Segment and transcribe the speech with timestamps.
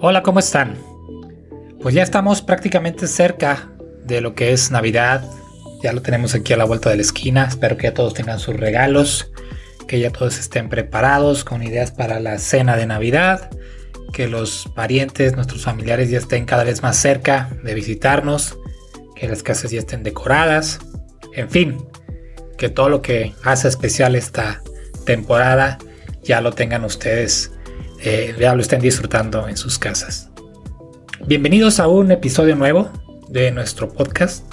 [0.00, 0.76] Hola, ¿cómo están?
[1.82, 3.72] Pues ya estamos prácticamente cerca
[4.04, 5.28] de lo que es Navidad.
[5.82, 7.46] Ya lo tenemos aquí a la vuelta de la esquina.
[7.48, 9.32] Espero que ya todos tengan sus regalos,
[9.88, 13.50] que ya todos estén preparados con ideas para la cena de Navidad,
[14.12, 18.56] que los parientes, nuestros familiares ya estén cada vez más cerca de visitarnos,
[19.16, 20.78] que las casas ya estén decoradas.
[21.34, 21.76] En fin,
[22.56, 24.62] que todo lo que hace especial esta
[25.04, 25.78] temporada
[26.22, 27.50] ya lo tengan ustedes,
[28.00, 30.30] eh, ya lo estén disfrutando en sus casas.
[31.26, 32.90] Bienvenidos a un episodio nuevo
[33.28, 34.44] de nuestro podcast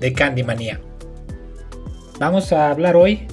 [0.00, 0.80] de Candy Manía.
[2.18, 3.28] Vamos a hablar hoy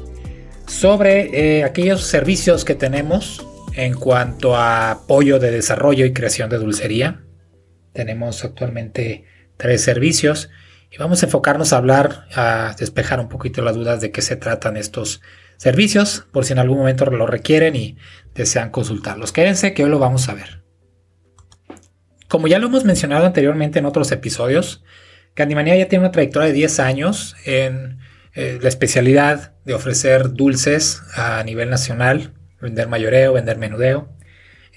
[0.68, 6.58] sobre eh, aquellos servicios que tenemos en cuanto a apoyo de desarrollo y creación de
[6.60, 7.24] dulcería.
[7.94, 9.26] Tenemos actualmente
[9.58, 10.50] tres servicios
[10.92, 14.36] y vamos a enfocarnos a hablar, a despejar un poquito las dudas de qué se
[14.36, 15.28] tratan estos servicios,
[16.32, 17.98] por si en algún momento lo requieren y
[18.36, 19.32] desean consultarlos.
[19.32, 20.64] Quédense que hoy lo vamos a ver.
[22.28, 24.84] Como ya lo hemos mencionado anteriormente en otros episodios,
[25.34, 28.00] Candymania ya tiene una trayectoria de 10 años en
[28.34, 34.10] eh, la especialidad de ofrecer dulces a nivel nacional, vender mayoreo, vender menudeo.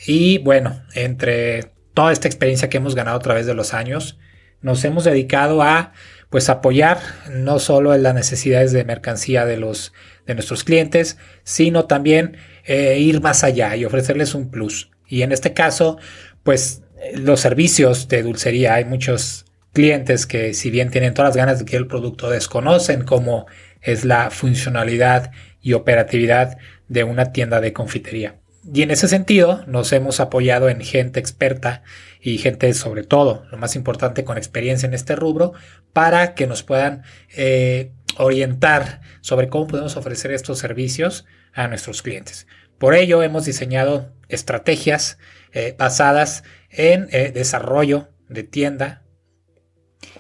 [0.07, 4.19] Y bueno, entre toda esta experiencia que hemos ganado a través de los años,
[4.63, 5.93] nos hemos dedicado a
[6.31, 6.99] pues apoyar
[7.31, 9.93] no solo en las necesidades de mercancía de los
[10.27, 14.91] de nuestros clientes, sino también eh, ir más allá y ofrecerles un plus.
[15.09, 15.99] Y en este caso,
[16.43, 16.83] pues
[17.15, 21.65] los servicios de dulcería, hay muchos clientes que si bien tienen todas las ganas de
[21.65, 23.47] que el producto desconocen cómo
[23.81, 25.31] es la funcionalidad
[25.63, 28.40] y operatividad de una tienda de confitería.
[28.63, 31.83] Y en ese sentido nos hemos apoyado en gente experta
[32.21, 35.55] y gente sobre todo, lo más importante, con experiencia en este rubro,
[35.93, 37.03] para que nos puedan
[37.35, 42.47] eh, orientar sobre cómo podemos ofrecer estos servicios a nuestros clientes.
[42.79, 45.19] Por ello hemos diseñado estrategias
[45.53, 49.03] eh, basadas en eh, desarrollo de tienda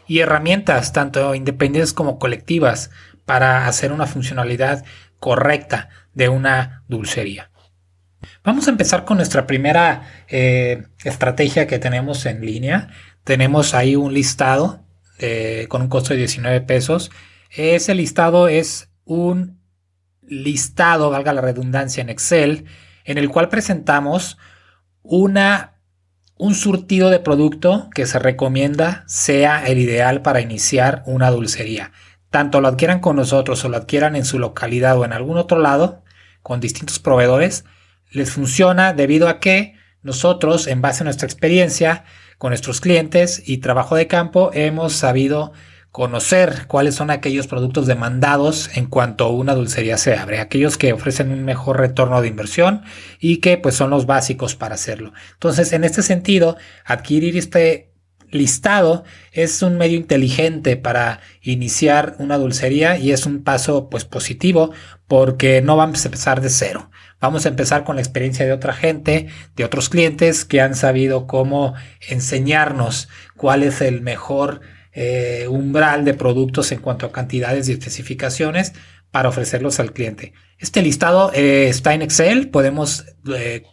[0.07, 2.91] y herramientas tanto independientes como colectivas
[3.27, 4.85] para hacer una funcionalidad
[5.19, 7.50] correcta de una dulcería.
[8.45, 12.89] Vamos a empezar con nuestra primera eh, estrategia que tenemos en línea.
[13.25, 14.85] Tenemos ahí un listado
[15.69, 17.11] con un costo de 19 pesos
[17.51, 19.61] ese listado es un
[20.23, 22.67] listado, valga la redundancia, en Excel,
[23.05, 24.39] en el cual presentamos
[25.03, 25.81] una,
[26.37, 31.91] un surtido de producto que se recomienda sea el ideal para iniciar una dulcería.
[32.31, 35.59] Tanto lo adquieran con nosotros o lo adquieran en su localidad o en algún otro
[35.59, 36.05] lado,
[36.43, 37.65] con distintos proveedores,
[38.11, 42.05] les funciona debido a que nosotros, en base a nuestra experiencia
[42.39, 45.53] con nuestros clientes y trabajo de campo, hemos sabido
[45.93, 51.33] conocer cuáles son aquellos productos demandados en cuanto una dulcería se abre, aquellos que ofrecen
[51.33, 52.83] un mejor retorno de inversión
[53.19, 55.13] y que pues son los básicos para hacerlo.
[55.33, 57.90] Entonces, en este sentido, adquirir este
[58.31, 64.73] listado es un medio inteligente para iniciar una dulcería y es un paso pues positivo
[65.07, 66.91] porque no vamos a empezar de cero.
[67.21, 71.27] Vamos a empezar con la experiencia de otra gente, de otros clientes que han sabido
[71.27, 71.75] cómo
[72.09, 74.63] enseñarnos cuál es el mejor
[74.93, 78.73] eh, umbral de productos en cuanto a cantidades y especificaciones
[79.11, 80.33] para ofrecerlos al cliente.
[80.59, 83.05] Este listado eh, está en Excel, podemos
[83.35, 83.65] eh,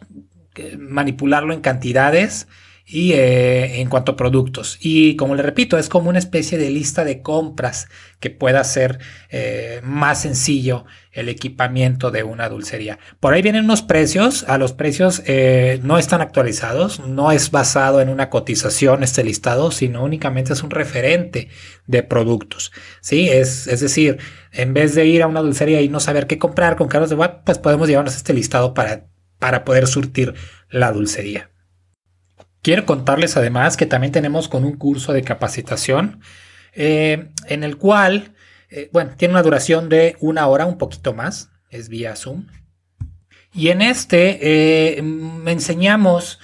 [0.78, 2.48] manipularlo en cantidades
[2.90, 4.78] y eh, en cuanto a productos.
[4.80, 7.88] Y como le repito, es como una especie de lista de compras
[8.18, 12.98] que pueda ser eh, más sencillo el equipamiento de una dulcería.
[13.20, 18.00] Por ahí vienen unos precios, a los precios eh, no están actualizados, no es basado
[18.00, 21.48] en una cotización este listado, sino únicamente es un referente
[21.86, 22.72] de productos.
[23.02, 23.28] ¿sí?
[23.28, 24.16] Es, es decir,
[24.50, 27.16] en vez de ir a una dulcería y no saber qué comprar con carros de
[27.16, 29.04] watt, pues podemos llevarnos este listado para,
[29.38, 30.32] para poder surtir
[30.70, 31.50] la dulcería.
[32.62, 36.20] Quiero contarles además que también tenemos con un curso de capacitación
[36.72, 38.34] eh, en el cual,
[38.70, 42.46] eh, bueno, tiene una duración de una hora, un poquito más, es vía Zoom.
[43.52, 46.38] Y en este eh, me enseñamos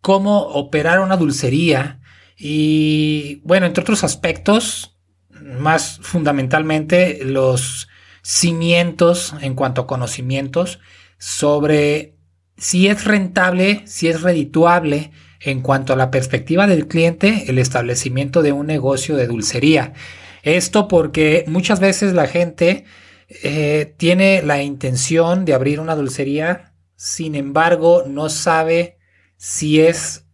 [0.00, 2.00] cómo operar una dulcería
[2.36, 4.98] y, bueno, entre otros aspectos,
[5.30, 7.88] más fundamentalmente los
[8.22, 10.80] cimientos en cuanto a conocimientos
[11.18, 12.16] sobre
[12.60, 15.10] si es rentable, si es redituable
[15.40, 19.94] en cuanto a la perspectiva del cliente el establecimiento de un negocio de dulcería.
[20.42, 22.84] Esto porque muchas veces la gente
[23.28, 28.98] eh, tiene la intención de abrir una dulcería, sin embargo no sabe
[29.38, 30.26] si es,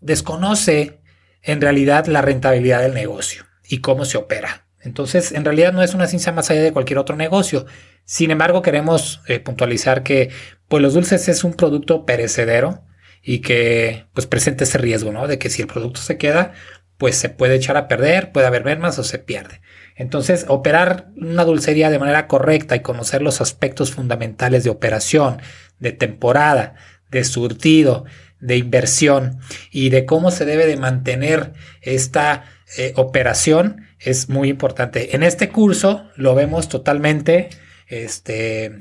[0.00, 1.00] desconoce
[1.42, 4.67] en realidad la rentabilidad del negocio y cómo se opera.
[4.80, 7.66] Entonces, en realidad no es una ciencia más allá de cualquier otro negocio.
[8.04, 10.30] Sin embargo, queremos eh, puntualizar que
[10.68, 12.84] pues, los dulces es un producto perecedero
[13.22, 15.26] y que pues presente ese riesgo, ¿no?
[15.26, 16.52] De que si el producto se queda,
[16.96, 19.60] pues se puede echar a perder, puede haber mermas o se pierde.
[19.96, 25.40] Entonces, operar una dulcería de manera correcta y conocer los aspectos fundamentales de operación,
[25.80, 26.74] de temporada,
[27.10, 28.04] de surtido,
[28.40, 29.38] de inversión
[29.70, 31.52] y de cómo se debe de mantener
[31.82, 32.44] esta
[32.76, 35.14] eh, operación es muy importante.
[35.16, 37.48] En este curso lo vemos totalmente
[37.86, 38.80] este,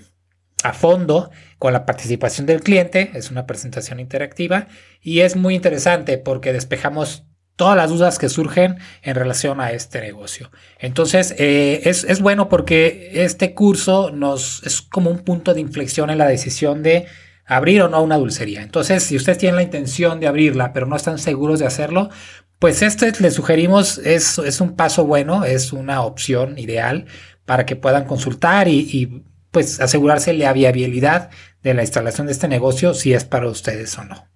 [0.64, 3.12] a fondo con la participación del cliente.
[3.14, 4.68] Es una presentación interactiva
[5.02, 7.24] y es muy interesante porque despejamos
[7.56, 10.52] todas las dudas que surgen en relación a este negocio.
[10.80, 16.12] Entonces, eh, es, es, bueno porque este curso nos es como un punto de inflexión
[16.12, 17.08] en la decisión de
[17.48, 18.62] abrir o no una dulcería.
[18.62, 22.10] Entonces, si ustedes tienen la intención de abrirla, pero no están seguros de hacerlo,
[22.60, 27.06] pues este les sugerimos es, es un paso bueno, es una opción ideal
[27.46, 31.30] para que puedan consultar y, y pues asegurarse la viabilidad
[31.64, 34.28] de la instalación de este negocio si es para ustedes o no.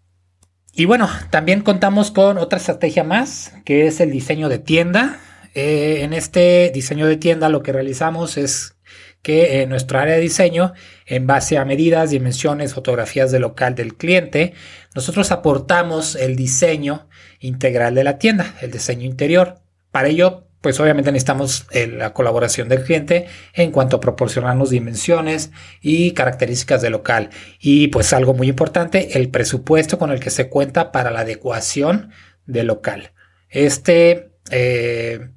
[0.73, 5.19] Y bueno, también contamos con otra estrategia más, que es el diseño de tienda.
[5.53, 8.77] Eh, en este diseño de tienda lo que realizamos es
[9.21, 10.73] que en nuestro área de diseño,
[11.05, 14.53] en base a medidas, dimensiones, fotografías del local del cliente,
[14.95, 17.07] nosotros aportamos el diseño
[17.39, 19.59] integral de la tienda, el diseño interior.
[19.91, 25.51] Para ello, pues obviamente necesitamos eh, la colaboración del cliente en cuanto a proporcionarnos dimensiones
[25.81, 27.29] y características del local.
[27.59, 32.11] Y pues algo muy importante, el presupuesto con el que se cuenta para la adecuación
[32.45, 33.11] del local.
[33.49, 35.29] Este, eh,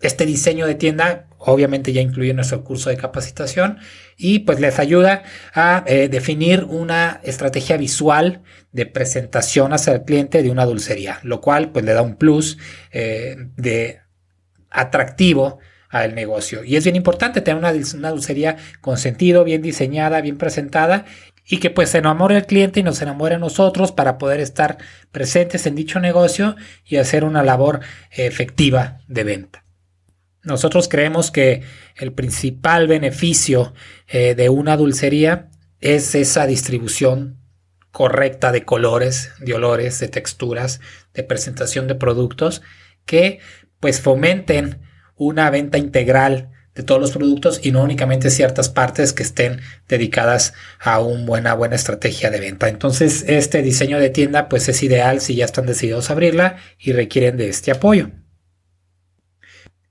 [0.00, 3.78] este diseño de tienda obviamente ya incluye nuestro curso de capacitación
[4.16, 5.22] y pues les ayuda
[5.54, 8.42] a eh, definir una estrategia visual
[8.72, 12.58] de presentación hacia el cliente de una dulcería, lo cual pues le da un plus
[12.92, 14.00] de
[14.70, 15.58] atractivo
[15.88, 16.64] al negocio.
[16.64, 21.06] Y es bien importante tener una, una, dulcería con sentido, bien diseñada, bien presentada
[21.48, 24.78] y que pues se enamore el cliente y nos enamore a nosotros para poder estar
[25.10, 27.80] presentes en dicho negocio y hacer una labor
[28.10, 29.67] efectiva de venta.
[30.48, 31.62] Nosotros creemos que
[31.94, 33.74] el principal beneficio
[34.06, 35.50] eh, de una dulcería
[35.80, 37.36] es esa distribución
[37.92, 40.80] correcta de colores, de olores, de texturas,
[41.12, 42.62] de presentación de productos
[43.04, 43.40] que
[43.78, 44.80] pues fomenten
[45.16, 50.54] una venta integral de todos los productos y no únicamente ciertas partes que estén dedicadas
[50.80, 52.70] a una buena, buena estrategia de venta.
[52.70, 56.92] Entonces, este diseño de tienda pues es ideal si ya están decididos a abrirla y
[56.92, 58.12] requieren de este apoyo.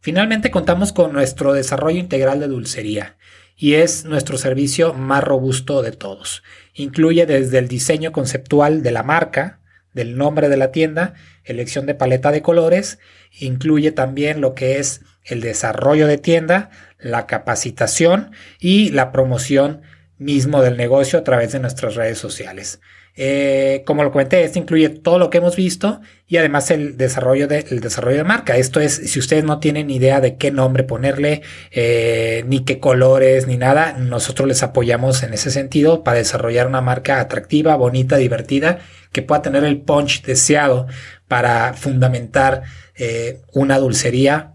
[0.07, 3.18] Finalmente contamos con nuestro desarrollo integral de dulcería
[3.57, 6.44] y es nuestro servicio más robusto de todos.
[6.74, 9.59] Incluye desde el diseño conceptual de la marca,
[9.92, 13.00] del nombre de la tienda, elección de paleta de colores,
[13.38, 16.69] incluye también lo que es el desarrollo de tienda,
[17.00, 18.31] la capacitación
[18.62, 19.81] y la promoción
[20.18, 22.80] mismo del negocio a través de nuestras redes sociales.
[23.19, 27.47] Eh, como lo comenté, este incluye todo lo que hemos visto y además el desarrollo
[27.47, 28.57] de, desarrollo de marca.
[28.57, 31.41] Esto es, si ustedes no tienen idea de qué nombre ponerle,
[31.71, 36.81] eh, ni qué colores, ni nada, nosotros les apoyamos en ese sentido para desarrollar una
[36.81, 38.79] marca atractiva, bonita, divertida,
[39.11, 40.85] que pueda tener el punch deseado
[41.27, 42.63] para fundamentar
[42.95, 44.53] eh, una dulcería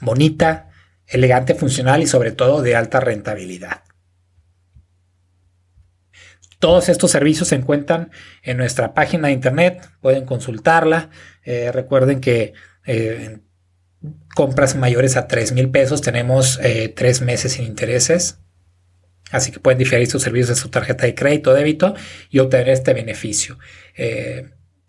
[0.00, 0.70] bonita,
[1.06, 3.82] elegante, funcional y sobre todo de alta rentabilidad.
[6.64, 8.10] Todos estos servicios se encuentran
[8.42, 11.10] en nuestra página de internet, pueden consultarla.
[11.42, 12.54] Eh, recuerden que
[12.86, 13.40] eh,
[14.34, 18.38] compras mayores a 3 mil pesos tenemos eh, tres meses sin intereses.
[19.30, 21.94] Así que pueden diferir sus servicios de su tarjeta de crédito o débito
[22.30, 23.58] y obtener este beneficio.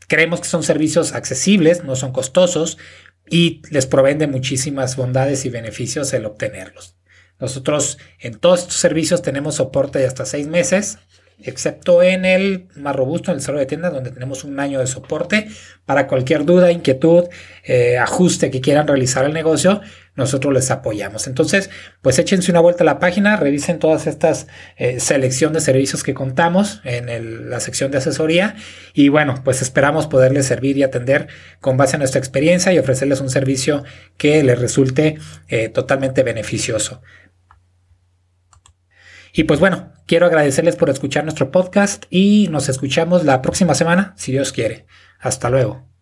[0.08, 2.77] creemos que son servicios accesibles, no son costosos
[3.29, 6.96] y les proveen de muchísimas bondades y beneficios el obtenerlos.
[7.38, 11.00] Nosotros en todos estos servicios tenemos soporte de hasta seis meses
[11.39, 14.87] excepto en el más robusto, en el salón de tienda, donde tenemos un año de
[14.87, 15.47] soporte
[15.85, 17.25] para cualquier duda, inquietud,
[17.63, 19.81] eh, ajuste que quieran realizar el negocio,
[20.15, 21.27] nosotros les apoyamos.
[21.27, 21.69] Entonces,
[22.01, 26.13] pues échense una vuelta a la página, revisen todas estas eh, selección de servicios que
[26.13, 28.55] contamos en la sección de asesoría
[28.93, 31.27] y bueno, pues esperamos poderles servir y atender
[31.59, 33.83] con base a nuestra experiencia y ofrecerles un servicio
[34.17, 35.17] que les resulte
[35.49, 37.01] eh, totalmente beneficioso.
[39.37, 44.13] Y pues bueno, quiero agradecerles por escuchar nuestro podcast y nos escuchamos la próxima semana,
[44.15, 44.85] si Dios quiere.
[45.19, 45.94] Hasta luego.